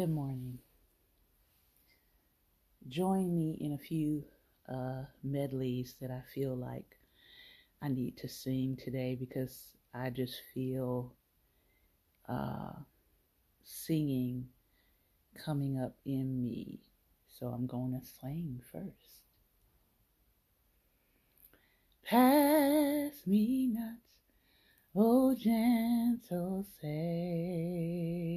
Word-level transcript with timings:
Good 0.00 0.08
morning. 0.08 0.58
Join 2.88 3.36
me 3.36 3.58
in 3.60 3.74
a 3.74 3.78
few 3.78 4.24
uh, 4.66 5.02
medleys 5.22 5.96
that 6.00 6.10
I 6.10 6.22
feel 6.34 6.56
like 6.56 6.96
I 7.82 7.88
need 7.88 8.16
to 8.16 8.26
sing 8.26 8.78
today 8.82 9.14
because 9.14 9.76
I 9.92 10.08
just 10.08 10.40
feel 10.54 11.12
uh, 12.26 12.72
singing 13.62 14.48
coming 15.34 15.78
up 15.78 15.96
in 16.06 16.42
me. 16.42 16.80
So 17.28 17.48
I'm 17.48 17.66
going 17.66 17.92
to 17.92 18.00
sing 18.22 18.62
first. 18.72 19.26
Pass 22.06 23.26
me 23.26 23.66
not, 23.66 23.98
O 24.96 25.34
gentle 25.34 26.64
Savior. 26.80 28.30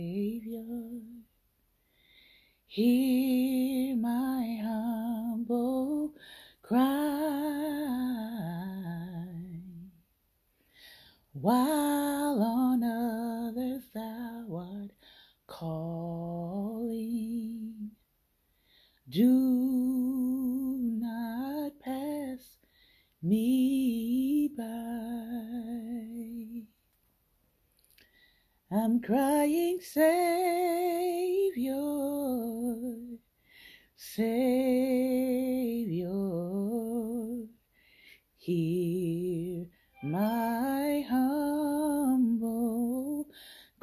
Hear 2.75 3.95
my 3.97 4.57
humble 4.63 6.15
cry. 6.63 6.79
While 11.33 11.72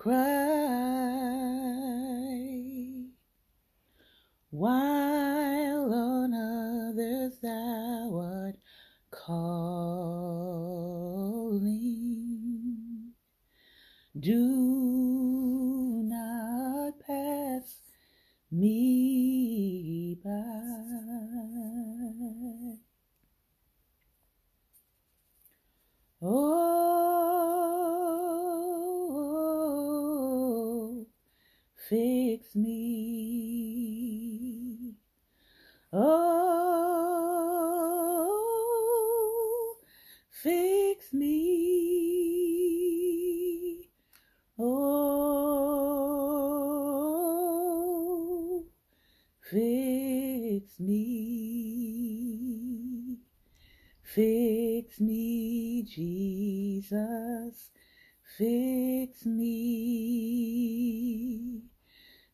cry. 0.03 0.90
Fix 54.15 54.99
me, 54.99 55.85
Jesus. 55.85 57.71
Fix 58.37 59.25
me. 59.25 59.61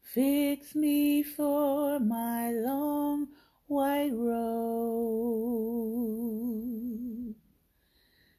Fix 0.00 0.74
me 0.74 1.22
for 1.22 2.00
my 2.00 2.50
long 2.52 3.28
white 3.66 4.14
robe. 4.14 4.56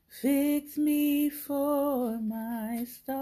Fix 0.09 0.79
me 0.79 1.29
for 1.29 2.19
my 2.19 2.85
starry 2.91 3.16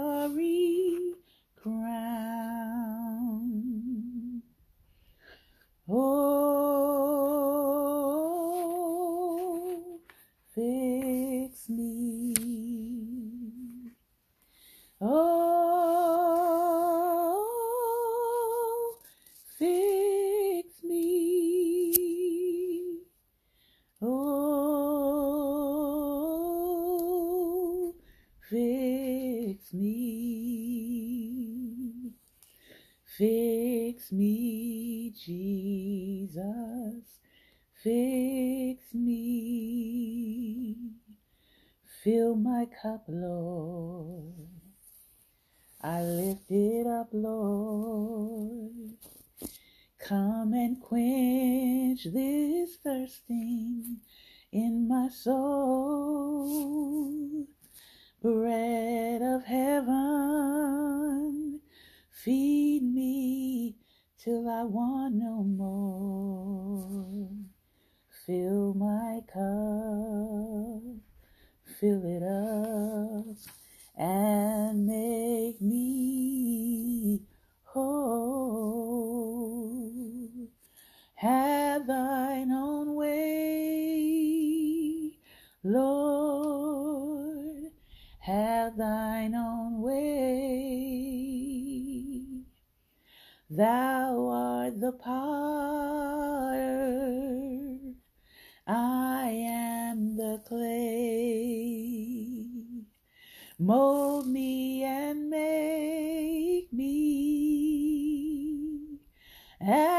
Fix 37.86 38.82
me. 38.94 40.74
Fill 42.02 42.34
my 42.34 42.66
cup, 42.82 43.04
Lord. 43.06 44.48
I 45.80 46.02
lift 46.02 46.50
it 46.50 46.88
up, 46.88 47.10
Lord. 47.12 48.96
Come 50.00 50.52
and 50.54 50.82
quench 50.82 52.08
this 52.12 52.74
thirsting 52.82 53.98
in 54.50 54.88
my 54.88 55.08
soul. 55.08 56.56
Bread 58.20 59.22
of 59.22 59.44
heaven, 59.44 59.90
feed 62.10 62.82
me 62.82 63.76
till 64.18 64.48
I 64.48 64.64
want 64.64 65.14
no 65.14 65.44
more. 65.44 67.28
Fill 68.26 68.74
my 68.74 69.20
cup, 69.32 70.82
fill 71.78 72.04
it 72.04 72.24
up, 72.24 73.36
and 73.96 74.35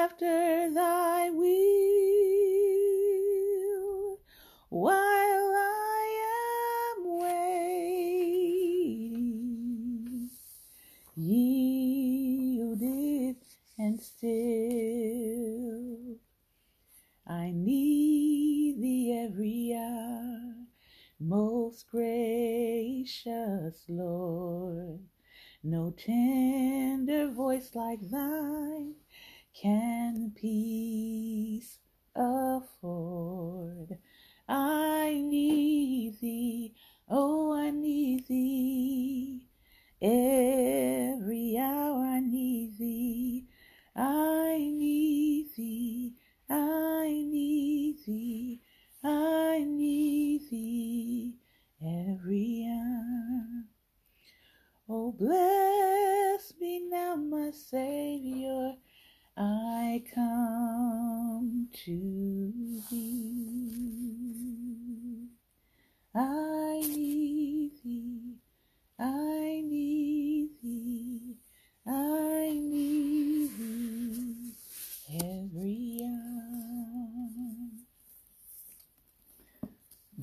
after 0.07 0.69
thy 0.74 1.30
will. 1.31 1.50
While 4.69 5.06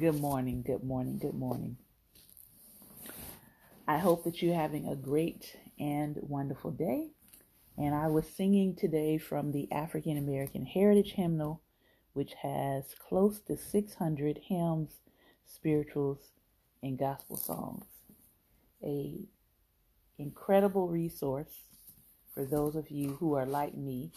Good 0.05 0.21
morning, 0.21 0.61
good 0.61 0.85
morning, 0.85 1.17
good 1.17 1.33
morning. 1.33 1.79
I 3.89 3.97
hope 3.97 4.25
that 4.25 4.43
you're 4.43 4.55
having 4.55 4.87
a 4.87 4.95
great 4.95 5.57
and 5.79 6.19
wonderful 6.21 6.73
day. 6.73 7.13
And 7.79 7.95
I 7.95 8.09
was 8.09 8.27
singing 8.29 8.77
today 8.77 9.17
from 9.17 9.51
the 9.51 9.67
African 9.73 10.19
American 10.19 10.67
Heritage 10.67 11.13
Hymnal, 11.13 11.63
which 12.13 12.35
has 12.43 12.95
close 13.09 13.41
to 13.47 13.57
600 13.57 14.41
hymns, 14.47 15.01
spirituals, 15.47 16.33
and 16.83 16.99
gospel 16.99 17.39
songs. 17.39 17.87
A 18.85 19.25
incredible 20.19 20.87
resource 20.87 21.63
for 22.35 22.45
those 22.45 22.77
of 22.77 22.91
you 22.91 23.17
who 23.21 23.33
are 23.33 23.47
like 23.47 23.75
me, 23.75 24.13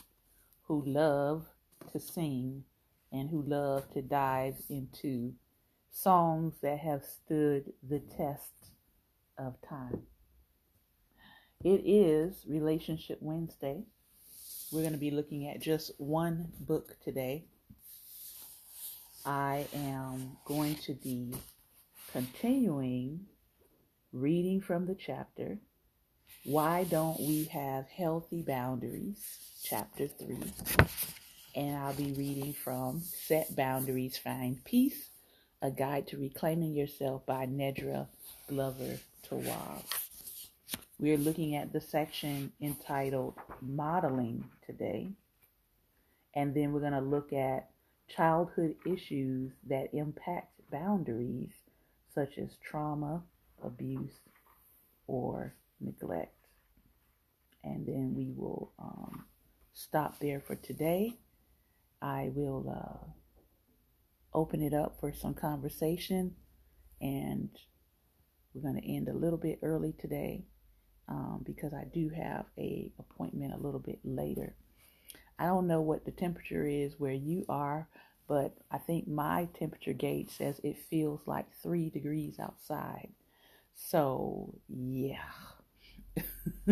who 0.63 0.83
love 0.85 1.45
to 1.93 1.99
sing 2.01 2.65
and 3.13 3.29
who 3.29 3.41
love 3.41 3.89
to 3.91 4.01
dive 4.01 4.57
into 4.69 5.33
songs 6.03 6.53
that 6.61 6.77
have 6.77 7.03
stood 7.03 7.73
the 7.87 7.99
test 7.99 8.53
of 9.37 9.55
time. 9.67 10.03
It 11.63 11.81
is 11.85 12.45
Relationship 12.47 13.17
Wednesday. 13.19 13.83
We're 14.71 14.81
going 14.81 14.93
to 14.93 14.99
be 14.99 15.11
looking 15.11 15.47
at 15.47 15.59
just 15.59 15.91
one 15.97 16.49
book 16.59 16.95
today. 17.03 17.45
I 19.25 19.65
am 19.73 20.37
going 20.45 20.75
to 20.75 20.93
be 20.93 21.33
continuing 22.11 23.25
reading 24.13 24.61
from 24.61 24.85
the 24.85 24.95
chapter 24.95 25.57
Why 26.43 26.83
Don't 26.83 27.19
We 27.19 27.45
Have 27.45 27.87
Healthy 27.87 28.43
Boundaries, 28.43 29.19
chapter 29.63 30.07
3. 30.07 30.37
And 31.55 31.75
I'll 31.75 31.93
be 31.93 32.13
reading 32.13 32.53
from 32.53 33.01
Set 33.01 33.55
Boundaries, 33.55 34.15
Find 34.15 34.63
Peace, 34.63 35.09
a 35.61 35.71
guide 35.71 36.07
to 36.07 36.17
reclaiming 36.17 36.73
yourself 36.73 37.25
by 37.25 37.45
Nedra 37.47 38.07
Glover 38.47 38.99
Tawwab. 39.27 39.83
We're 40.99 41.17
looking 41.17 41.55
at 41.55 41.73
the 41.73 41.81
section 41.81 42.51
entitled 42.61 43.35
Modeling 43.61 44.45
today. 44.65 45.09
And 46.35 46.53
then 46.53 46.71
we're 46.71 46.81
going 46.81 46.91
to 46.93 46.99
look 46.99 47.33
at 47.33 47.69
childhood 48.07 48.75
issues 48.85 49.51
that 49.67 49.93
impact 49.93 50.51
boundaries, 50.71 51.49
such 52.13 52.37
as 52.37 52.57
trauma, 52.63 53.23
abuse, 53.63 54.19
or 55.07 55.53
neglect. 55.81 56.35
And 57.63 57.85
then 57.85 58.13
we 58.15 58.31
will 58.35 58.71
um, 58.77 59.25
stop 59.73 60.19
there 60.19 60.39
for 60.39 60.55
today. 60.55 61.15
I 62.01 62.31
will 62.35 62.69
uh, 62.69 63.16
open 64.37 64.61
it 64.61 64.73
up 64.73 64.99
for 64.99 65.11
some 65.11 65.33
conversation, 65.33 66.35
and 67.01 67.49
we're 68.53 68.61
going 68.61 68.79
to 68.79 68.87
end 68.87 69.09
a 69.09 69.13
little 69.13 69.39
bit 69.39 69.59
early 69.63 69.93
today 69.99 70.45
um, 71.09 71.43
because 71.43 71.73
I 71.73 71.85
do 71.91 72.09
have 72.09 72.45
a 72.57 72.91
appointment 72.99 73.53
a 73.53 73.57
little 73.57 73.79
bit 73.79 73.99
later. 74.03 74.55
I 75.39 75.45
don't 75.45 75.67
know 75.67 75.81
what 75.81 76.05
the 76.05 76.11
temperature 76.11 76.65
is 76.65 76.99
where 76.99 77.13
you 77.13 77.45
are, 77.49 77.87
but 78.27 78.55
I 78.69 78.77
think 78.77 79.07
my 79.07 79.47
temperature 79.57 79.93
gauge 79.93 80.29
says 80.29 80.61
it 80.63 80.77
feels 80.77 81.21
like 81.25 81.45
three 81.63 81.89
degrees 81.89 82.39
outside. 82.39 83.09
So, 83.73 84.53
yeah. 84.67 85.17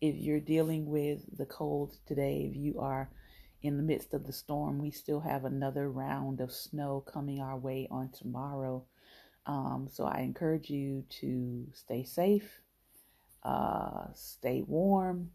if 0.00 0.16
you're 0.16 0.40
dealing 0.40 0.86
with 0.86 1.20
the 1.36 1.46
cold 1.46 1.96
today, 2.06 2.48
if 2.50 2.56
you 2.56 2.78
are 2.80 3.10
in 3.64 3.78
the 3.78 3.82
midst 3.82 4.12
of 4.12 4.26
the 4.26 4.32
storm, 4.32 4.78
we 4.78 4.90
still 4.90 5.20
have 5.20 5.46
another 5.46 5.90
round 5.90 6.42
of 6.42 6.52
snow 6.52 7.02
coming 7.10 7.40
our 7.40 7.56
way 7.56 7.88
on 7.90 8.10
tomorrow. 8.10 8.84
Um, 9.46 9.88
so 9.90 10.04
I 10.04 10.20
encourage 10.20 10.68
you 10.68 11.04
to 11.20 11.66
stay 11.72 12.04
safe, 12.04 12.60
uh, 13.42 14.08
stay 14.14 14.60
warm, 14.60 15.30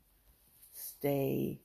stay 0.75 1.59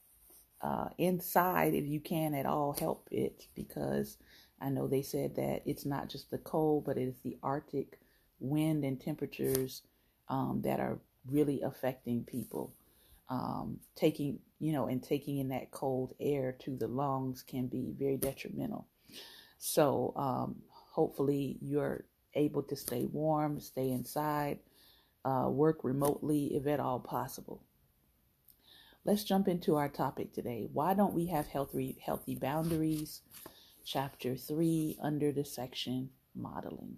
uh, 0.62 0.88
inside 0.96 1.74
if 1.74 1.84
you 1.84 2.00
can 2.00 2.34
at 2.34 2.46
all 2.46 2.74
help 2.78 3.08
it 3.10 3.46
because 3.54 4.16
I 4.58 4.70
know 4.70 4.86
they 4.86 5.02
said 5.02 5.36
that 5.36 5.62
it's 5.66 5.84
not 5.84 6.08
just 6.08 6.30
the 6.30 6.38
cold, 6.38 6.86
but 6.86 6.96
it 6.96 7.02
is 7.02 7.18
the 7.22 7.36
Arctic 7.42 7.98
wind 8.40 8.84
and 8.84 8.98
temperatures 8.98 9.82
um, 10.30 10.62
that 10.64 10.80
are 10.80 10.98
really 11.30 11.60
affecting 11.60 12.24
people. 12.24 12.72
Um, 13.28 13.80
taking, 13.96 14.40
you 14.58 14.72
know, 14.72 14.86
and 14.86 15.02
taking 15.02 15.38
in 15.38 15.48
that 15.48 15.70
cold 15.70 16.14
air 16.20 16.56
to 16.60 16.76
the 16.76 16.88
lungs 16.88 17.42
can 17.42 17.66
be 17.68 17.94
very 17.98 18.18
detrimental. 18.18 18.86
So, 19.58 20.12
um, 20.16 20.56
hopefully, 20.70 21.58
you're 21.62 22.04
able 22.34 22.62
to 22.64 22.76
stay 22.76 23.06
warm, 23.06 23.60
stay 23.60 23.90
inside, 23.90 24.58
uh, 25.24 25.48
work 25.48 25.84
remotely 25.84 26.54
if 26.54 26.66
at 26.66 26.80
all 26.80 27.00
possible. 27.00 27.62
Let's 29.04 29.24
jump 29.24 29.48
into 29.48 29.76
our 29.76 29.88
topic 29.88 30.32
today. 30.32 30.68
Why 30.72 30.94
don't 30.94 31.14
we 31.14 31.26
have 31.26 31.46
healthy 31.46 31.98
healthy 32.02 32.34
boundaries? 32.34 33.20
Chapter 33.84 34.34
3 34.34 34.98
under 35.02 35.30
the 35.30 35.44
section 35.44 36.10
modeling. 36.34 36.96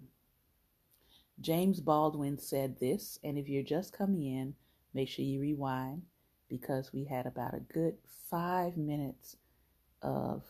James 1.39 1.81
Baldwin 1.81 2.37
said 2.37 2.79
this, 2.79 3.19
and 3.23 3.37
if 3.37 3.49
you're 3.49 3.61
just 3.61 3.93
coming 3.93 4.23
in, 4.23 4.55
make 4.93 5.09
sure 5.09 5.25
you 5.25 5.41
rewind 5.41 6.03
because 6.49 6.93
we 6.93 7.05
had 7.05 7.25
about 7.25 7.53
a 7.53 7.59
good 7.59 7.95
five 8.29 8.77
minutes 8.77 9.35
of 10.01 10.43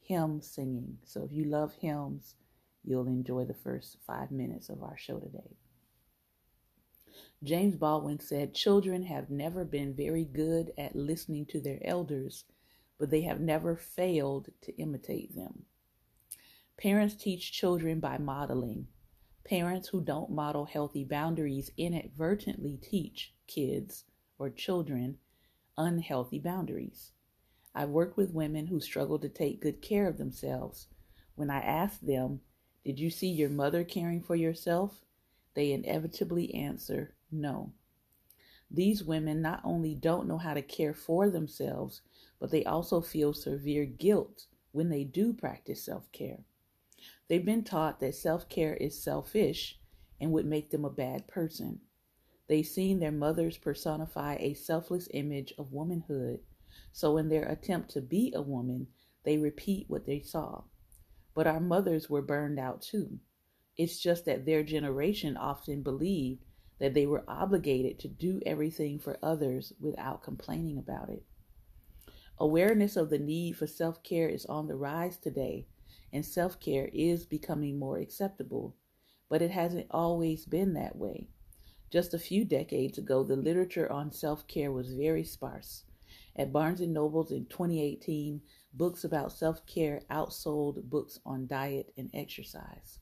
hymn 0.00 0.40
singing. 0.40 0.98
So 1.04 1.24
if 1.24 1.32
you 1.32 1.44
love 1.44 1.74
hymns, 1.74 2.34
you'll 2.84 3.08
enjoy 3.08 3.44
the 3.44 3.54
first 3.54 3.98
five 4.06 4.30
minutes 4.30 4.68
of 4.68 4.82
our 4.82 4.96
show 4.96 5.18
today. 5.18 5.56
James 7.42 7.76
Baldwin 7.76 8.20
said, 8.20 8.54
Children 8.54 9.02
have 9.04 9.30
never 9.30 9.64
been 9.64 9.94
very 9.94 10.24
good 10.24 10.72
at 10.78 10.96
listening 10.96 11.46
to 11.46 11.60
their 11.60 11.78
elders, 11.84 12.44
but 12.98 13.10
they 13.10 13.22
have 13.22 13.40
never 13.40 13.76
failed 13.76 14.48
to 14.62 14.76
imitate 14.76 15.34
them. 15.34 15.64
Parents 16.78 17.14
teach 17.14 17.52
children 17.52 18.00
by 18.00 18.18
modeling. 18.18 18.86
Parents 19.44 19.88
who 19.88 20.00
don't 20.00 20.30
model 20.30 20.64
healthy 20.64 21.04
boundaries 21.04 21.70
inadvertently 21.76 22.76
teach 22.76 23.32
kids 23.46 24.04
or 24.38 24.50
children 24.50 25.18
unhealthy 25.78 26.38
boundaries. 26.38 27.12
I've 27.74 27.90
worked 27.90 28.16
with 28.16 28.32
women 28.32 28.66
who 28.66 28.80
struggle 28.80 29.18
to 29.18 29.28
take 29.28 29.60
good 29.60 29.82
care 29.82 30.08
of 30.08 30.16
themselves. 30.18 30.88
When 31.34 31.50
I 31.50 31.60
ask 31.60 32.00
them, 32.00 32.40
Did 32.84 32.98
you 32.98 33.10
see 33.10 33.28
your 33.28 33.50
mother 33.50 33.84
caring 33.84 34.22
for 34.22 34.34
yourself? 34.34 35.04
they 35.54 35.72
inevitably 35.72 36.54
answer, 36.54 37.14
No. 37.30 37.72
These 38.70 39.04
women 39.04 39.40
not 39.42 39.60
only 39.64 39.94
don't 39.94 40.26
know 40.26 40.38
how 40.38 40.54
to 40.54 40.62
care 40.62 40.94
for 40.94 41.30
themselves, 41.30 42.02
but 42.38 42.50
they 42.50 42.64
also 42.64 43.00
feel 43.00 43.32
severe 43.32 43.84
guilt 43.86 44.46
when 44.72 44.88
they 44.88 45.04
do 45.04 45.32
practice 45.32 45.84
self 45.84 46.10
care. 46.12 46.44
They've 47.28 47.44
been 47.44 47.64
taught 47.64 48.00
that 48.00 48.14
self 48.14 48.48
care 48.48 48.74
is 48.74 49.02
selfish 49.02 49.78
and 50.20 50.32
would 50.32 50.46
make 50.46 50.70
them 50.70 50.84
a 50.84 50.90
bad 50.90 51.26
person. 51.26 51.80
They've 52.48 52.66
seen 52.66 53.00
their 53.00 53.12
mothers 53.12 53.58
personify 53.58 54.36
a 54.38 54.54
selfless 54.54 55.08
image 55.12 55.52
of 55.58 55.72
womanhood, 55.72 56.40
so 56.92 57.16
in 57.16 57.28
their 57.28 57.44
attempt 57.44 57.90
to 57.90 58.00
be 58.00 58.32
a 58.34 58.42
woman, 58.42 58.86
they 59.24 59.36
repeat 59.36 59.90
what 59.90 60.06
they 60.06 60.20
saw. 60.20 60.62
But 61.34 61.46
our 61.46 61.60
mothers 61.60 62.08
were 62.08 62.22
burned 62.22 62.58
out 62.58 62.82
too. 62.82 63.18
It's 63.76 63.98
just 63.98 64.24
that 64.24 64.46
their 64.46 64.62
generation 64.62 65.36
often 65.36 65.82
believed 65.82 66.44
that 66.78 66.94
they 66.94 67.06
were 67.06 67.24
obligated 67.26 67.98
to 68.00 68.08
do 68.08 68.40
everything 68.46 68.98
for 68.98 69.18
others 69.22 69.72
without 69.80 70.22
complaining 70.22 70.78
about 70.78 71.10
it. 71.10 71.24
Awareness 72.38 72.96
of 72.96 73.10
the 73.10 73.18
need 73.18 73.56
for 73.56 73.66
self 73.66 74.02
care 74.02 74.28
is 74.28 74.46
on 74.46 74.68
the 74.68 74.76
rise 74.76 75.16
today, 75.16 75.66
and 76.12 76.24
self 76.24 76.60
care 76.60 76.90
is 76.92 77.26
becoming 77.26 77.78
more 77.78 77.98
acceptable, 77.98 78.76
but 79.28 79.42
it 79.42 79.50
hasn't 79.50 79.86
always 79.90 80.44
been 80.44 80.74
that 80.74 80.96
way. 80.96 81.28
Just 81.88 82.14
a 82.14 82.18
few 82.18 82.44
decades 82.44 82.98
ago, 82.98 83.22
the 83.22 83.36
literature 83.36 83.90
on 83.90 84.10
self-care 84.10 84.72
was 84.72 84.92
very 84.92 85.22
sparse. 85.22 85.84
At 86.34 86.52
Barnes 86.52 86.80
& 86.80 86.82
Noble's 86.82 87.30
in 87.30 87.46
2018, 87.46 88.42
books 88.74 89.04
about 89.04 89.30
self-care 89.30 90.02
outsold 90.10 90.82
books 90.90 91.20
on 91.24 91.46
diet 91.46 91.92
and 91.96 92.10
exercise. 92.12 92.98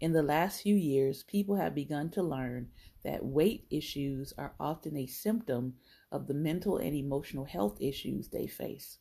In 0.00 0.12
the 0.12 0.22
last 0.22 0.62
few 0.62 0.76
years, 0.76 1.24
people 1.24 1.56
have 1.56 1.74
begun 1.74 2.08
to 2.10 2.22
learn 2.22 2.70
that 3.02 3.24
weight 3.24 3.66
issues 3.70 4.32
are 4.38 4.54
often 4.60 4.96
a 4.96 5.06
symptom 5.06 5.74
of 6.12 6.26
the 6.26 6.34
mental 6.34 6.78
and 6.78 6.94
emotional 6.94 7.44
health 7.44 7.76
issues 7.80 8.28
they 8.28 8.46
face. 8.46 8.98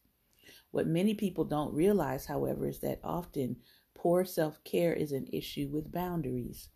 What 0.72 0.88
many 0.88 1.13
people 1.13 1.46
don't 1.46 1.74
realize, 1.74 2.25
however, 2.25 2.67
is 2.67 2.79
that 2.79 3.00
often 3.03 3.58
poor 3.93 4.25
self 4.25 4.63
care 4.63 4.93
is 4.93 5.12
an 5.12 5.27
issue 5.32 5.70
with 5.72 5.91
boundaries. 5.91 6.70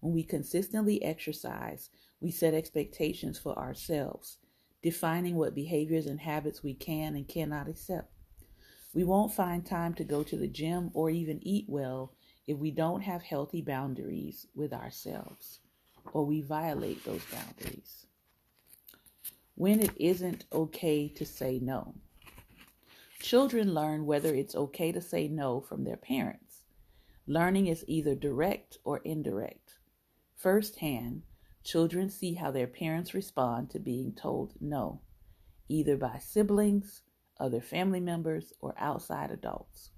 When 0.00 0.14
we 0.14 0.22
consistently 0.22 1.02
exercise, 1.02 1.90
we 2.20 2.30
set 2.30 2.54
expectations 2.54 3.38
for 3.38 3.58
ourselves, 3.58 4.38
defining 4.82 5.36
what 5.36 5.54
behaviors 5.54 6.06
and 6.06 6.20
habits 6.20 6.62
we 6.62 6.74
can 6.74 7.16
and 7.16 7.26
cannot 7.26 7.68
accept. 7.68 8.12
We 8.94 9.04
won't 9.04 9.32
find 9.34 9.64
time 9.64 9.94
to 9.94 10.04
go 10.04 10.22
to 10.22 10.36
the 10.36 10.48
gym 10.48 10.90
or 10.94 11.10
even 11.10 11.46
eat 11.46 11.66
well 11.68 12.14
if 12.46 12.58
we 12.58 12.70
don't 12.70 13.02
have 13.02 13.22
healthy 13.22 13.60
boundaries 13.60 14.46
with 14.54 14.72
ourselves 14.72 15.60
or 16.12 16.24
we 16.24 16.40
violate 16.40 17.04
those 17.04 17.22
boundaries. 17.26 18.06
When 19.54 19.80
it 19.80 19.92
isn't 19.96 20.44
okay 20.52 21.08
to 21.08 21.26
say 21.26 21.58
no. 21.58 21.94
Children 23.20 23.74
learn 23.74 24.06
whether 24.06 24.34
it's 24.34 24.54
okay 24.54 24.92
to 24.92 25.00
say 25.00 25.28
no 25.28 25.60
from 25.60 25.84
their 25.84 25.96
parents. 25.96 26.62
Learning 27.26 27.66
is 27.66 27.84
either 27.88 28.14
direct 28.14 28.78
or 28.84 28.98
indirect. 28.98 29.67
Firsthand, 30.38 31.24
children 31.64 32.08
see 32.08 32.34
how 32.34 32.52
their 32.52 32.68
parents 32.68 33.12
respond 33.12 33.70
to 33.70 33.80
being 33.80 34.12
told 34.12 34.54
no, 34.60 35.00
either 35.68 35.96
by 35.96 36.18
siblings, 36.18 37.02
other 37.40 37.60
family 37.60 37.98
members, 37.98 38.52
or 38.60 38.72
outside 38.78 39.32
adults. 39.32 39.90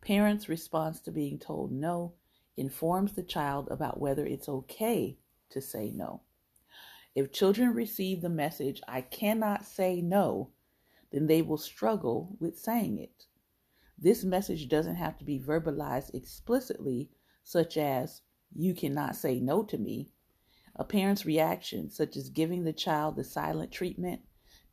Parents' 0.00 0.48
response 0.48 1.00
to 1.00 1.10
being 1.10 1.40
told 1.40 1.72
no 1.72 2.14
informs 2.56 3.14
the 3.14 3.24
child 3.24 3.66
about 3.68 3.98
whether 3.98 4.24
it's 4.24 4.48
okay 4.48 5.18
to 5.50 5.60
say 5.60 5.90
no. 5.92 6.22
If 7.16 7.32
children 7.32 7.74
receive 7.74 8.20
the 8.20 8.28
message, 8.28 8.80
I 8.86 9.00
cannot 9.00 9.64
say 9.64 10.00
no, 10.00 10.50
then 11.10 11.26
they 11.26 11.42
will 11.42 11.58
struggle 11.58 12.36
with 12.38 12.60
saying 12.60 12.98
it. 12.98 13.26
This 13.98 14.22
message 14.22 14.68
doesn't 14.68 14.94
have 14.94 15.18
to 15.18 15.24
be 15.24 15.40
verbalized 15.40 16.14
explicitly, 16.14 17.10
such 17.42 17.76
as, 17.76 18.22
you 18.54 18.74
cannot 18.74 19.16
say 19.16 19.40
no 19.40 19.62
to 19.64 19.78
me. 19.78 20.10
A 20.76 20.84
parent's 20.84 21.26
reaction, 21.26 21.90
such 21.90 22.16
as 22.16 22.28
giving 22.28 22.64
the 22.64 22.72
child 22.72 23.16
the 23.16 23.24
silent 23.24 23.70
treatment, 23.70 24.22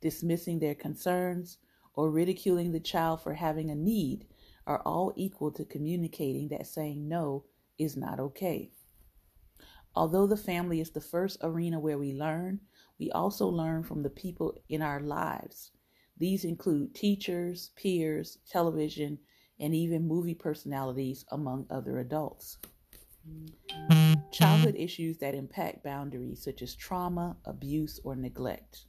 dismissing 0.00 0.58
their 0.58 0.74
concerns, 0.74 1.58
or 1.94 2.10
ridiculing 2.10 2.72
the 2.72 2.80
child 2.80 3.20
for 3.20 3.34
having 3.34 3.70
a 3.70 3.74
need, 3.74 4.26
are 4.66 4.80
all 4.86 5.12
equal 5.16 5.50
to 5.52 5.64
communicating 5.64 6.48
that 6.48 6.66
saying 6.66 7.08
no 7.08 7.44
is 7.78 7.96
not 7.96 8.18
okay. 8.18 8.70
Although 9.94 10.26
the 10.26 10.36
family 10.36 10.80
is 10.80 10.90
the 10.90 11.00
first 11.00 11.38
arena 11.42 11.78
where 11.78 11.98
we 11.98 12.14
learn, 12.14 12.60
we 12.98 13.10
also 13.10 13.46
learn 13.46 13.82
from 13.82 14.02
the 14.02 14.10
people 14.10 14.56
in 14.68 14.80
our 14.80 15.00
lives. 15.00 15.70
These 16.16 16.44
include 16.44 16.94
teachers, 16.94 17.70
peers, 17.76 18.38
television, 18.48 19.18
and 19.60 19.74
even 19.74 20.08
movie 20.08 20.34
personalities, 20.34 21.24
among 21.30 21.66
other 21.68 21.98
adults. 21.98 22.58
Childhood 24.30 24.76
issues 24.76 25.18
that 25.18 25.34
impact 25.34 25.84
boundaries, 25.84 26.42
such 26.42 26.62
as 26.62 26.74
trauma, 26.74 27.36
abuse, 27.44 28.00
or 28.02 28.16
neglect. 28.16 28.86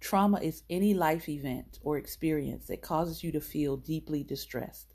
Trauma 0.00 0.40
is 0.40 0.62
any 0.68 0.94
life 0.94 1.28
event 1.28 1.78
or 1.82 1.96
experience 1.96 2.66
that 2.66 2.82
causes 2.82 3.22
you 3.22 3.32
to 3.32 3.40
feel 3.40 3.76
deeply 3.76 4.22
distressed. 4.22 4.94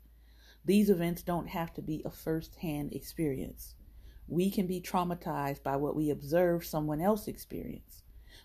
These 0.64 0.90
events 0.90 1.22
don't 1.22 1.48
have 1.48 1.72
to 1.74 1.82
be 1.82 2.02
a 2.04 2.10
first 2.10 2.56
hand 2.56 2.92
experience. 2.92 3.74
We 4.28 4.50
can 4.50 4.66
be 4.66 4.80
traumatized 4.80 5.62
by 5.62 5.76
what 5.76 5.96
we 5.96 6.10
observe 6.10 6.64
someone 6.64 7.00
else 7.00 7.26
experience. 7.26 8.02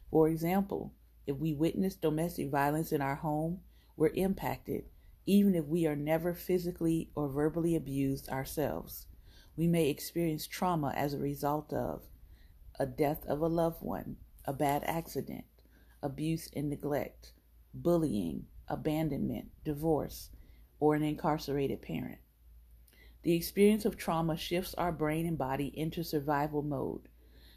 For 0.10 0.28
example, 0.28 0.94
if 1.28 1.38
we 1.38 1.54
witness 1.54 1.96
domestic 1.96 2.50
violence 2.50 2.92
in 2.92 3.02
our 3.02 3.16
home, 3.16 3.60
we're 3.98 4.12
impacted, 4.16 4.86
even 5.26 5.56
if 5.56 5.66
we 5.66 5.86
are 5.88 5.96
never 5.96 6.34
physically 6.34 7.10
or 7.16 7.28
verbally 7.28 7.76
abused 7.76 8.30
ourselves. 8.30 9.08
We 9.58 9.68
may 9.68 9.90
experience 9.90 10.48
trauma 10.48 10.94
as 10.96 11.14
a 11.14 11.20
result 11.20 11.72
of 11.72 12.04
a 12.78 12.86
death 12.86 13.26
of 13.26 13.40
a 13.40 13.48
loved 13.48 13.82
one, 13.82 14.18
a 14.44 14.52
bad 14.52 14.84
accident, 14.86 15.46
abuse 16.04 16.50
and 16.54 16.70
neglect, 16.70 17.32
bullying, 17.74 18.48
abandonment, 18.68 19.52
divorce, 19.64 20.30
or 20.80 20.94
an 20.94 21.04
incarcerated 21.04 21.82
parent. 21.82 22.20
The 23.24 23.34
experience 23.34 23.86
of 23.86 23.98
trauma 23.98 24.38
shifts 24.38 24.76
our 24.76 24.92
brain 24.92 25.26
and 25.26 25.38
body 25.38 25.72
into 25.74 26.04
survival 26.04 26.62
mode. 26.62 27.08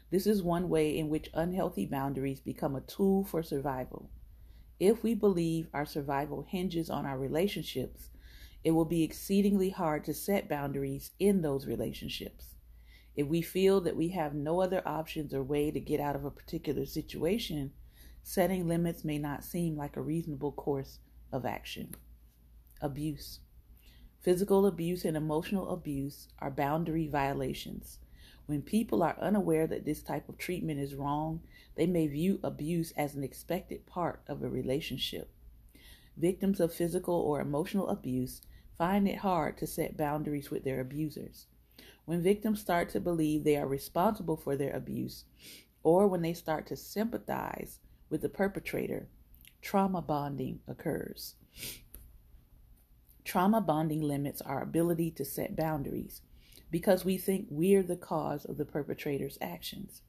This 0.09 0.25
is 0.25 0.41
one 0.41 0.69
way 0.69 0.97
in 0.97 1.09
which 1.09 1.29
unhealthy 1.33 1.85
boundaries 1.85 2.39
become 2.39 2.75
a 2.75 2.81
tool 2.81 3.23
for 3.23 3.43
survival. 3.43 4.09
If 4.79 5.03
we 5.03 5.13
believe 5.13 5.67
our 5.73 5.85
survival 5.85 6.45
hinges 6.47 6.89
on 6.89 7.05
our 7.05 7.19
relationships, 7.19 8.08
it 8.63 8.71
will 8.71 8.85
be 8.85 9.03
exceedingly 9.03 9.69
hard 9.69 10.03
to 10.05 10.13
set 10.13 10.49
boundaries 10.49 11.11
in 11.19 11.41
those 11.41 11.65
relationships. 11.65 12.55
If 13.15 13.27
we 13.27 13.41
feel 13.41 13.81
that 13.81 13.95
we 13.95 14.09
have 14.09 14.33
no 14.33 14.61
other 14.61 14.81
options 14.85 15.33
or 15.33 15.43
way 15.43 15.71
to 15.71 15.79
get 15.79 15.99
out 15.99 16.15
of 16.15 16.25
a 16.25 16.31
particular 16.31 16.85
situation, 16.85 17.71
setting 18.23 18.67
limits 18.67 19.03
may 19.03 19.17
not 19.17 19.43
seem 19.43 19.75
like 19.75 19.97
a 19.97 20.01
reasonable 20.01 20.51
course 20.51 20.99
of 21.31 21.45
action. 21.45 21.95
Abuse. 22.81 23.39
Physical 24.21 24.65
abuse 24.65 25.05
and 25.05 25.15
emotional 25.15 25.69
abuse 25.69 26.27
are 26.39 26.51
boundary 26.51 27.07
violations. 27.07 27.99
When 28.45 28.61
people 28.61 29.03
are 29.03 29.17
unaware 29.21 29.67
that 29.67 29.85
this 29.85 30.01
type 30.01 30.27
of 30.27 30.37
treatment 30.37 30.79
is 30.79 30.95
wrong, 30.95 31.41
they 31.75 31.85
may 31.85 32.07
view 32.07 32.39
abuse 32.43 32.91
as 32.97 33.15
an 33.15 33.23
expected 33.23 33.85
part 33.85 34.21
of 34.27 34.41
a 34.41 34.49
relationship. 34.49 35.31
Victims 36.17 36.59
of 36.59 36.73
physical 36.73 37.15
or 37.15 37.39
emotional 37.39 37.87
abuse 37.89 38.41
find 38.79 39.09
it 39.09 39.17
hard 39.17 39.57
to 39.57 39.67
set 39.67 39.97
boundaries 39.97 40.49
with 40.49 40.63
their 40.63 40.79
abusers. 40.79 41.47
When 42.05 42.23
victims 42.23 42.61
start 42.61 42.89
to 42.91 43.01
believe 43.01 43.43
they 43.43 43.57
are 43.57 43.67
responsible 43.67 44.37
for 44.37 44.55
their 44.55 44.71
abuse, 44.71 45.25
or 45.83 46.07
when 46.07 46.21
they 46.21 46.33
start 46.33 46.65
to 46.67 46.77
sympathize 46.77 47.79
with 48.09 48.21
the 48.21 48.29
perpetrator, 48.29 49.09
trauma 49.61 50.01
bonding 50.01 50.61
occurs. 50.65 51.35
Trauma 53.25 53.59
bonding 53.59 54.01
limits 54.01 54.41
our 54.41 54.63
ability 54.63 55.11
to 55.11 55.25
set 55.25 55.57
boundaries 55.57 56.21
because 56.71 57.03
we 57.03 57.17
think 57.17 57.47
we're 57.49 57.83
the 57.83 57.97
cause 57.97 58.45
of 58.45 58.57
the 58.57 58.65
perpetrator's 58.65 59.37
actions. 59.41 60.03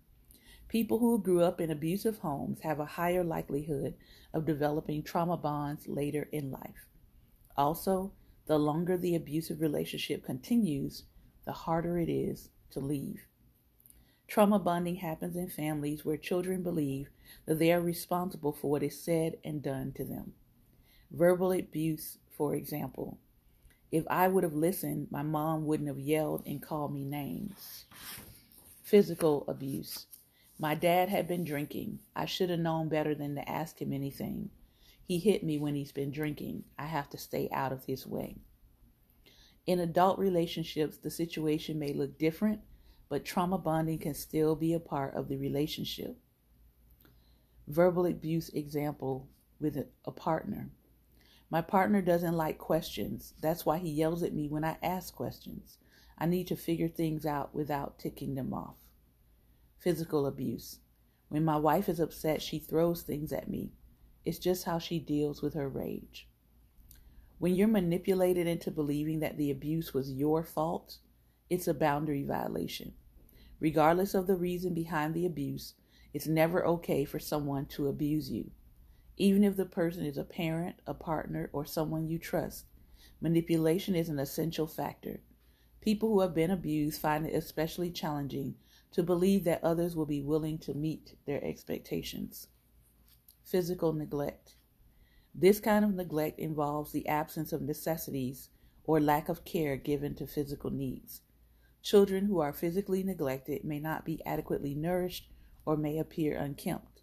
People 0.68 1.00
who 1.00 1.20
grew 1.20 1.42
up 1.42 1.60
in 1.60 1.72
abusive 1.72 2.18
homes 2.18 2.60
have 2.60 2.78
a 2.78 2.84
higher 2.84 3.24
likelihood 3.24 3.94
of 4.32 4.46
developing 4.46 5.02
trauma 5.02 5.36
bonds 5.36 5.88
later 5.88 6.28
in 6.30 6.52
life. 6.52 6.86
Also, 7.56 8.12
the 8.50 8.58
longer 8.58 8.96
the 8.96 9.14
abusive 9.14 9.60
relationship 9.60 10.24
continues, 10.24 11.04
the 11.46 11.52
harder 11.52 11.96
it 12.00 12.08
is 12.08 12.48
to 12.68 12.80
leave. 12.80 13.20
Trauma 14.26 14.58
bonding 14.58 14.96
happens 14.96 15.36
in 15.36 15.48
families 15.48 16.04
where 16.04 16.16
children 16.16 16.60
believe 16.60 17.10
that 17.46 17.60
they 17.60 17.72
are 17.72 17.80
responsible 17.80 18.52
for 18.52 18.68
what 18.68 18.82
is 18.82 19.00
said 19.00 19.36
and 19.44 19.62
done 19.62 19.92
to 19.92 20.04
them. 20.04 20.32
Verbal 21.12 21.52
abuse, 21.52 22.18
for 22.36 22.56
example. 22.56 23.18
If 23.92 24.02
I 24.10 24.26
would 24.26 24.42
have 24.42 24.52
listened, 24.52 25.06
my 25.12 25.22
mom 25.22 25.64
wouldn't 25.64 25.88
have 25.88 26.00
yelled 26.00 26.42
and 26.44 26.60
called 26.60 26.92
me 26.92 27.04
names. 27.04 27.84
Physical 28.82 29.44
abuse. 29.46 30.06
My 30.58 30.74
dad 30.74 31.08
had 31.08 31.28
been 31.28 31.44
drinking. 31.44 32.00
I 32.16 32.24
should 32.24 32.50
have 32.50 32.58
known 32.58 32.88
better 32.88 33.14
than 33.14 33.36
to 33.36 33.48
ask 33.48 33.80
him 33.80 33.92
anything. 33.92 34.50
He 35.10 35.18
hit 35.18 35.42
me 35.42 35.58
when 35.58 35.74
he's 35.74 35.90
been 35.90 36.12
drinking. 36.12 36.62
I 36.78 36.86
have 36.86 37.10
to 37.10 37.18
stay 37.18 37.48
out 37.52 37.72
of 37.72 37.82
his 37.82 38.06
way. 38.06 38.36
In 39.66 39.80
adult 39.80 40.20
relationships, 40.20 40.98
the 40.98 41.10
situation 41.10 41.80
may 41.80 41.92
look 41.92 42.16
different 42.16 42.60
but 43.08 43.24
trauma 43.24 43.58
bonding 43.58 43.98
can 43.98 44.14
still 44.14 44.54
be 44.54 44.72
a 44.72 44.78
part 44.78 45.16
of 45.16 45.26
the 45.26 45.36
relationship. 45.36 46.16
Verbal 47.66 48.06
abuse 48.06 48.50
example 48.50 49.28
with 49.58 49.76
a 50.04 50.12
partner. 50.12 50.70
My 51.50 51.60
partner 51.60 52.02
doesn't 52.02 52.36
like 52.36 52.58
questions. 52.58 53.34
That's 53.42 53.66
why 53.66 53.78
he 53.78 53.90
yells 53.90 54.22
at 54.22 54.32
me 54.32 54.46
when 54.46 54.64
I 54.64 54.76
ask 54.80 55.12
questions. 55.12 55.78
I 56.18 56.26
need 56.26 56.46
to 56.46 56.56
figure 56.56 56.86
things 56.86 57.26
out 57.26 57.52
without 57.52 57.98
ticking 57.98 58.36
them 58.36 58.54
off. 58.54 58.76
Physical 59.80 60.24
abuse. 60.24 60.78
When 61.30 61.44
my 61.44 61.56
wife 61.56 61.88
is 61.88 61.98
upset, 61.98 62.40
she 62.42 62.60
throws 62.60 63.02
things 63.02 63.32
at 63.32 63.50
me. 63.50 63.72
It's 64.24 64.38
just 64.38 64.64
how 64.64 64.78
she 64.78 64.98
deals 64.98 65.40
with 65.42 65.54
her 65.54 65.68
rage. 65.68 66.28
When 67.38 67.54
you're 67.54 67.68
manipulated 67.68 68.46
into 68.46 68.70
believing 68.70 69.20
that 69.20 69.38
the 69.38 69.50
abuse 69.50 69.94
was 69.94 70.12
your 70.12 70.42
fault, 70.42 70.98
it's 71.48 71.66
a 71.66 71.74
boundary 71.74 72.22
violation. 72.22 72.92
Regardless 73.60 74.14
of 74.14 74.26
the 74.26 74.36
reason 74.36 74.74
behind 74.74 75.14
the 75.14 75.24
abuse, 75.24 75.74
it's 76.12 76.26
never 76.26 76.66
okay 76.66 77.04
for 77.04 77.18
someone 77.18 77.66
to 77.66 77.88
abuse 77.88 78.30
you. 78.30 78.50
Even 79.16 79.42
if 79.42 79.56
the 79.56 79.64
person 79.64 80.04
is 80.04 80.18
a 80.18 80.24
parent, 80.24 80.76
a 80.86 80.94
partner, 80.94 81.48
or 81.52 81.64
someone 81.64 82.08
you 82.08 82.18
trust, 82.18 82.66
manipulation 83.20 83.94
is 83.94 84.08
an 84.08 84.18
essential 84.18 84.66
factor. 84.66 85.20
People 85.80 86.10
who 86.10 86.20
have 86.20 86.34
been 86.34 86.50
abused 86.50 87.00
find 87.00 87.26
it 87.26 87.34
especially 87.34 87.90
challenging 87.90 88.54
to 88.92 89.02
believe 89.02 89.44
that 89.44 89.64
others 89.64 89.96
will 89.96 90.06
be 90.06 90.20
willing 90.20 90.58
to 90.58 90.74
meet 90.74 91.14
their 91.26 91.42
expectations. 91.44 92.48
Physical 93.50 93.92
neglect. 93.92 94.54
This 95.34 95.58
kind 95.58 95.84
of 95.84 95.92
neglect 95.92 96.38
involves 96.38 96.92
the 96.92 97.08
absence 97.08 97.52
of 97.52 97.60
necessities 97.60 98.48
or 98.84 99.00
lack 99.00 99.28
of 99.28 99.44
care 99.44 99.76
given 99.76 100.14
to 100.14 100.26
physical 100.28 100.70
needs. 100.70 101.22
Children 101.82 102.26
who 102.26 102.38
are 102.38 102.52
physically 102.52 103.02
neglected 103.02 103.64
may 103.64 103.80
not 103.80 104.04
be 104.04 104.24
adequately 104.24 104.76
nourished 104.76 105.32
or 105.66 105.76
may 105.76 105.98
appear 105.98 106.38
unkempt. 106.38 107.02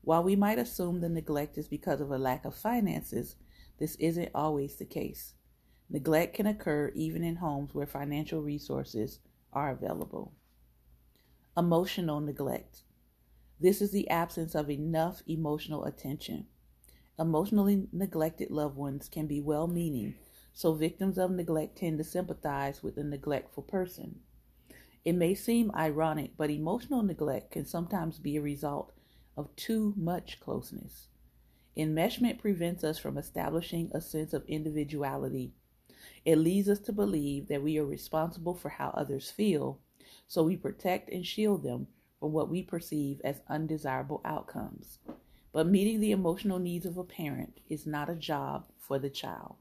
While 0.00 0.24
we 0.24 0.34
might 0.34 0.58
assume 0.58 1.00
the 1.00 1.08
neglect 1.08 1.56
is 1.56 1.68
because 1.68 2.00
of 2.00 2.10
a 2.10 2.18
lack 2.18 2.44
of 2.44 2.56
finances, 2.56 3.36
this 3.78 3.94
isn't 4.00 4.32
always 4.34 4.74
the 4.74 4.86
case. 4.86 5.34
Neglect 5.88 6.34
can 6.34 6.48
occur 6.48 6.90
even 6.96 7.22
in 7.22 7.36
homes 7.36 7.72
where 7.72 7.86
financial 7.86 8.42
resources 8.42 9.20
are 9.52 9.70
available. 9.70 10.32
Emotional 11.56 12.20
neglect. 12.20 12.82
This 13.58 13.80
is 13.80 13.90
the 13.90 14.10
absence 14.10 14.54
of 14.54 14.70
enough 14.70 15.22
emotional 15.26 15.86
attention. 15.86 16.46
Emotionally 17.18 17.88
neglected 17.90 18.50
loved 18.50 18.76
ones 18.76 19.08
can 19.08 19.26
be 19.26 19.40
well 19.40 19.66
meaning, 19.66 20.14
so 20.52 20.74
victims 20.74 21.16
of 21.16 21.30
neglect 21.30 21.78
tend 21.78 21.96
to 21.96 22.04
sympathize 22.04 22.82
with 22.82 22.96
the 22.96 23.04
neglectful 23.04 23.62
person. 23.62 24.20
It 25.06 25.14
may 25.14 25.34
seem 25.34 25.70
ironic, 25.74 26.32
but 26.36 26.50
emotional 26.50 27.02
neglect 27.02 27.52
can 27.52 27.64
sometimes 27.64 28.18
be 28.18 28.36
a 28.36 28.42
result 28.42 28.92
of 29.38 29.56
too 29.56 29.94
much 29.96 30.38
closeness. 30.38 31.08
Enmeshment 31.78 32.38
prevents 32.38 32.84
us 32.84 32.98
from 32.98 33.16
establishing 33.16 33.90
a 33.94 34.02
sense 34.02 34.34
of 34.34 34.44
individuality. 34.46 35.54
It 36.26 36.36
leads 36.36 36.68
us 36.68 36.80
to 36.80 36.92
believe 36.92 37.48
that 37.48 37.62
we 37.62 37.78
are 37.78 37.86
responsible 37.86 38.54
for 38.54 38.68
how 38.68 38.90
others 38.90 39.30
feel, 39.30 39.80
so 40.26 40.42
we 40.42 40.58
protect 40.58 41.08
and 41.10 41.24
shield 41.24 41.62
them 41.62 41.86
from 42.20 42.32
what 42.32 42.48
we 42.48 42.62
perceive 42.62 43.20
as 43.24 43.40
undesirable 43.48 44.20
outcomes. 44.24 44.98
But 45.52 45.66
meeting 45.66 46.00
the 46.00 46.12
emotional 46.12 46.58
needs 46.58 46.86
of 46.86 46.98
a 46.98 47.04
parent 47.04 47.60
is 47.68 47.86
not 47.86 48.10
a 48.10 48.14
job 48.14 48.66
for 48.78 48.98
the 48.98 49.10
child. 49.10 49.56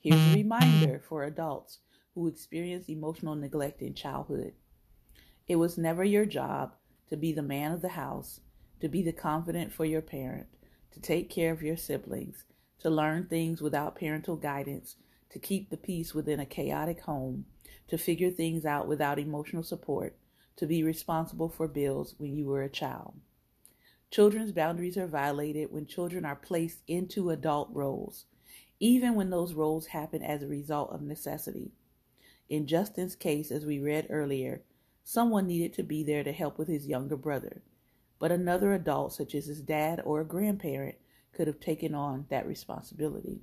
Here's 0.00 0.16
a 0.16 0.18
mm-hmm. 0.18 0.34
reminder 0.34 1.02
for 1.06 1.24
adults 1.24 1.78
who 2.14 2.26
experience 2.26 2.88
emotional 2.88 3.34
neglect 3.34 3.82
in 3.82 3.94
childhood. 3.94 4.52
It 5.46 5.56
was 5.56 5.76
never 5.76 6.04
your 6.04 6.26
job 6.26 6.74
to 7.08 7.16
be 7.16 7.32
the 7.32 7.42
man 7.42 7.72
of 7.72 7.82
the 7.82 7.88
house, 7.88 8.40
to 8.80 8.88
be 8.88 9.02
the 9.02 9.12
confidant 9.12 9.72
for 9.72 9.84
your 9.84 10.00
parent, 10.00 10.46
to 10.92 11.00
take 11.00 11.28
care 11.28 11.52
of 11.52 11.62
your 11.62 11.76
siblings, 11.76 12.44
to 12.78 12.88
learn 12.88 13.26
things 13.26 13.60
without 13.60 13.96
parental 13.96 14.36
guidance, 14.36 14.96
to 15.30 15.38
keep 15.38 15.70
the 15.70 15.76
peace 15.76 16.14
within 16.14 16.40
a 16.40 16.46
chaotic 16.46 17.00
home, 17.00 17.44
to 17.88 17.98
figure 17.98 18.30
things 18.30 18.64
out 18.64 18.86
without 18.86 19.18
emotional 19.18 19.62
support, 19.62 20.16
to 20.56 20.66
be 20.66 20.82
responsible 20.82 21.48
for 21.48 21.68
bills 21.68 22.14
when 22.18 22.34
you 22.36 22.46
were 22.46 22.62
a 22.62 22.68
child. 22.68 23.14
Children's 24.10 24.52
boundaries 24.52 24.96
are 24.96 25.06
violated 25.06 25.70
when 25.70 25.86
children 25.86 26.24
are 26.24 26.36
placed 26.36 26.80
into 26.86 27.30
adult 27.30 27.68
roles 27.72 28.26
even 28.80 29.14
when 29.14 29.28
those 29.28 29.52
roles 29.52 29.86
happen 29.88 30.22
as 30.22 30.42
a 30.42 30.48
result 30.48 30.90
of 30.90 31.02
necessity. 31.02 31.70
In 32.48 32.66
Justin's 32.66 33.14
case, 33.14 33.52
as 33.52 33.66
we 33.66 33.78
read 33.78 34.06
earlier, 34.08 34.62
someone 35.04 35.46
needed 35.46 35.74
to 35.74 35.82
be 35.82 36.02
there 36.02 36.24
to 36.24 36.32
help 36.32 36.58
with 36.58 36.66
his 36.66 36.86
younger 36.86 37.16
brother, 37.16 37.62
but 38.18 38.32
another 38.32 38.72
adult, 38.72 39.12
such 39.12 39.34
as 39.34 39.46
his 39.46 39.60
dad 39.60 40.00
or 40.04 40.20
a 40.20 40.24
grandparent, 40.24 40.96
could 41.32 41.46
have 41.46 41.60
taken 41.60 41.94
on 41.94 42.26
that 42.30 42.46
responsibility. 42.46 43.42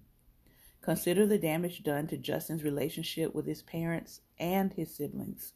Consider 0.82 1.26
the 1.26 1.38
damage 1.38 1.84
done 1.84 2.08
to 2.08 2.18
Justin's 2.18 2.64
relationship 2.64 3.34
with 3.34 3.46
his 3.46 3.62
parents 3.62 4.22
and 4.40 4.74
his 4.74 4.94
siblings. 4.94 5.54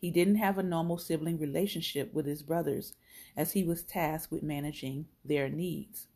He 0.00 0.10
didn't 0.10 0.36
have 0.36 0.58
a 0.58 0.62
normal 0.62 0.96
sibling 0.96 1.38
relationship 1.38 2.14
with 2.14 2.24
his 2.24 2.42
brothers, 2.42 2.94
as 3.36 3.52
he 3.52 3.64
was 3.64 3.82
tasked 3.82 4.30
with 4.30 4.42
managing 4.42 5.06
their 5.24 5.48
needs. 5.48 6.06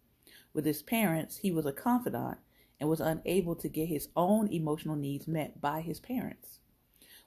With 0.55 0.64
his 0.64 0.83
parents, 0.83 1.38
he 1.38 1.51
was 1.51 1.66
a 1.66 1.73
confidant 1.73 2.38
and 2.79 2.88
was 2.88 3.01
unable 3.01 3.57
to 3.57 3.68
get 3.68 3.88
his 3.88 4.09
own 4.14 4.49
emotional 4.49 4.97
needs 4.97 5.27
met 5.27 5.61
by 5.61 5.81
his 5.81 5.99
parents. 5.99 6.61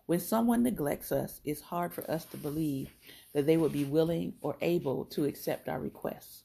When 0.06 0.20
someone 0.20 0.64
neglects 0.64 1.12
us, 1.12 1.42
it's 1.44 1.62
hard 1.62 1.94
for 1.94 2.10
us 2.10 2.26
to 2.26 2.38
believe 2.38 2.90
that 3.34 3.46
they 3.46 3.58
would 3.58 3.74
be 3.74 3.84
willing 3.84 4.36
or 4.42 4.56
able 4.62 5.06
to 5.06 5.26
accept 5.26 5.68
our 5.68 5.80
requests. 5.80 6.44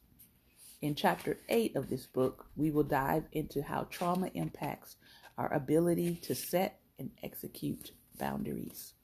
In 0.81 0.95
chapter 0.95 1.37
8 1.49 1.77
of 1.77 1.91
this 1.91 2.07
book, 2.07 2.47
we 2.57 2.71
will 2.71 2.85
dive 2.85 3.25
into 3.33 3.63
how 3.63 3.87
trauma 3.91 4.31
impacts 4.33 4.97
our 5.37 5.53
ability 5.53 6.17
to 6.23 6.35
set 6.35 6.81
and 6.99 7.11
execute 7.23 7.93
boundaries. 8.19 8.95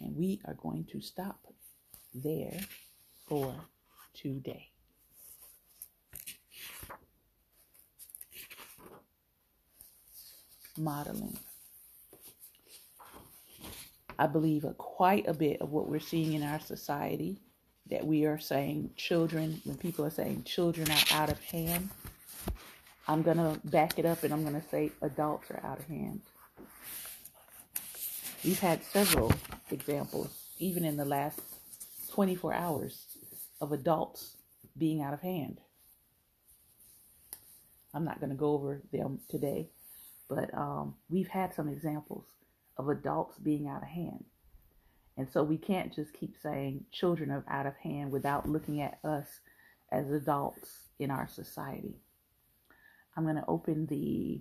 And 0.00 0.16
we 0.16 0.40
are 0.46 0.54
going 0.54 0.86
to 0.92 1.00
stop 1.00 1.46
there 2.14 2.60
for 3.26 3.54
today. 4.14 4.70
modeling. 10.80 11.36
I 14.18 14.26
believe 14.26 14.64
a, 14.64 14.72
quite 14.74 15.28
a 15.28 15.34
bit 15.34 15.60
of 15.60 15.72
what 15.72 15.88
we're 15.88 16.00
seeing 16.00 16.34
in 16.34 16.42
our 16.42 16.60
society 16.60 17.38
that 17.90 18.06
we 18.06 18.24
are 18.26 18.38
saying 18.38 18.90
children, 18.96 19.60
when 19.64 19.76
people 19.76 20.04
are 20.04 20.10
saying 20.10 20.44
children 20.44 20.90
are 20.90 21.22
out 21.22 21.30
of 21.30 21.40
hand, 21.40 21.88
I'm 23.08 23.22
going 23.22 23.38
to 23.38 23.58
back 23.64 23.98
it 23.98 24.06
up 24.06 24.22
and 24.22 24.32
I'm 24.32 24.42
going 24.42 24.60
to 24.60 24.68
say 24.68 24.92
adults 25.02 25.50
are 25.50 25.60
out 25.64 25.78
of 25.78 25.86
hand. 25.86 26.20
We've 28.44 28.60
had 28.60 28.84
several 28.84 29.32
examples, 29.72 30.46
even 30.58 30.84
in 30.84 30.96
the 30.96 31.04
last 31.04 31.40
24 32.12 32.54
hours, 32.54 33.06
of 33.60 33.72
adults 33.72 34.36
being 34.76 35.02
out 35.02 35.14
of 35.14 35.20
hand. 35.20 35.60
I'm 37.92 38.04
not 38.04 38.20
going 38.20 38.30
to 38.30 38.36
go 38.36 38.52
over 38.52 38.82
them 38.92 39.20
today. 39.28 39.70
But 40.28 40.54
um, 40.54 40.94
we've 41.08 41.28
had 41.28 41.52
some 41.54 41.68
examples 41.68 42.24
of 42.76 42.88
adults 42.88 43.36
being 43.38 43.66
out 43.66 43.82
of 43.82 43.88
hand. 43.88 44.24
And 45.16 45.28
so 45.28 45.42
we 45.42 45.58
can't 45.58 45.92
just 45.92 46.14
keep 46.14 46.36
saying 46.40 46.84
children 46.92 47.30
are 47.30 47.44
out 47.48 47.66
of 47.66 47.76
hand 47.76 48.12
without 48.12 48.48
looking 48.48 48.80
at 48.80 49.00
us 49.04 49.40
as 49.90 50.10
adults 50.10 50.84
in 51.00 51.10
our 51.10 51.28
society. 51.28 51.96
I'm 53.16 53.24
going 53.24 53.36
to 53.36 53.44
open 53.48 53.86
the 53.86 54.40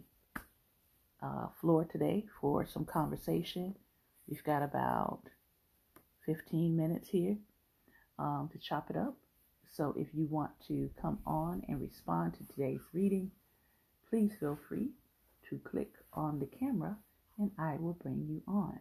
uh, 1.21 1.47
floor 1.59 1.85
today 1.85 2.25
for 2.39 2.65
some 2.67 2.85
conversation. 2.85 3.75
We've 4.29 4.43
got 4.43 4.61
about 4.61 5.23
15 6.27 6.77
minutes 6.77 7.09
here 7.09 7.37
um, 8.19 8.47
to 8.51 8.59
chop 8.59 8.91
it 8.91 8.95
up. 8.95 9.15
So 9.71 9.95
if 9.97 10.09
you 10.13 10.27
want 10.27 10.51
to 10.67 10.91
come 11.01 11.17
on 11.25 11.63
and 11.67 11.81
respond 11.81 12.35
to 12.35 12.45
today's 12.45 12.81
reading, 12.93 13.31
please 14.07 14.33
feel 14.39 14.59
free 14.67 14.89
to 15.49 15.57
click 15.57 15.93
on 16.13 16.37
the 16.39 16.45
camera 16.45 16.97
and 17.39 17.49
I 17.57 17.77
will 17.77 17.93
bring 17.93 18.27
you 18.27 18.43
on. 18.47 18.79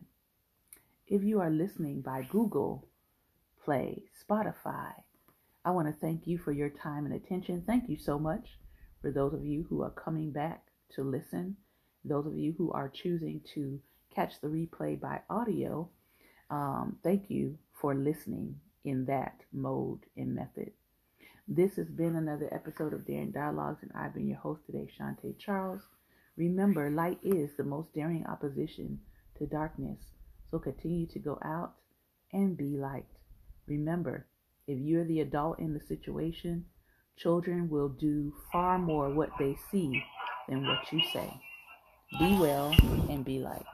If 1.06 1.22
you 1.22 1.40
are 1.40 1.50
listening 1.50 2.02
by 2.02 2.26
Google 2.28 2.86
Play, 3.64 4.04
Spotify, 4.22 4.92
I 5.64 5.70
want 5.70 5.88
to 5.88 5.98
thank 5.98 6.26
you 6.26 6.36
for 6.36 6.52
your 6.52 6.70
time 6.70 7.06
and 7.06 7.14
attention. 7.14 7.62
Thank 7.66 7.88
you 7.88 7.96
so 7.96 8.18
much 8.18 8.58
for 9.00 9.10
those 9.10 9.32
of 9.32 9.46
you 9.46 9.66
who 9.70 9.82
are 9.82 9.90
coming 9.90 10.30
back 10.30 10.64
to 10.94 11.02
listen, 11.02 11.56
those 12.04 12.26
of 12.26 12.36
you 12.36 12.54
who 12.58 12.70
are 12.72 12.88
choosing 12.88 13.40
to 13.54 13.80
catch 14.14 14.40
the 14.40 14.48
replay 14.48 15.00
by 15.00 15.20
audio. 15.30 15.88
Um, 16.50 16.96
thank 17.02 17.30
you 17.30 17.58
for 17.80 17.94
listening 17.94 18.56
in 18.84 19.04
that 19.06 19.40
mode 19.52 20.00
and 20.16 20.34
method. 20.34 20.72
This 21.46 21.76
has 21.76 21.88
been 21.88 22.16
another 22.16 22.48
episode 22.52 22.92
of 22.92 23.06
Daring 23.06 23.30
Dialogues, 23.30 23.82
and 23.82 23.90
I've 23.94 24.14
been 24.14 24.28
your 24.28 24.38
host 24.38 24.66
today, 24.66 24.88
Shantae 24.98 25.38
Charles. 25.38 25.82
Remember, 26.36 26.90
light 26.90 27.18
is 27.22 27.50
the 27.56 27.64
most 27.64 27.94
daring 27.94 28.26
opposition 28.26 29.00
to 29.38 29.46
darkness. 29.46 29.98
So 30.50 30.58
continue 30.58 31.06
to 31.06 31.18
go 31.18 31.38
out 31.44 31.74
and 32.32 32.56
be 32.56 32.76
light. 32.76 33.06
Remember, 33.66 34.26
if 34.66 34.78
you're 34.78 35.04
the 35.04 35.20
adult 35.20 35.58
in 35.58 35.72
the 35.74 35.80
situation, 35.80 36.66
children 37.16 37.68
will 37.68 37.88
do 37.88 38.32
far 38.52 38.78
more 38.78 39.10
what 39.10 39.30
they 39.38 39.56
see 39.70 40.02
than 40.48 40.66
what 40.66 40.92
you 40.92 41.00
say. 41.12 41.32
Be 42.18 42.36
well 42.38 42.74
and 43.08 43.24
be 43.24 43.38
light. 43.38 43.64